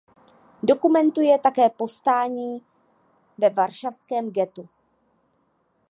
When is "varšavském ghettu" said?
3.49-4.69